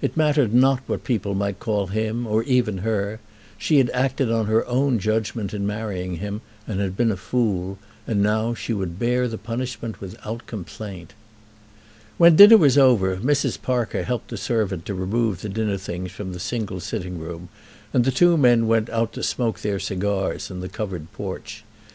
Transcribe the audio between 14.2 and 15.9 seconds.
the servant to remove the dinner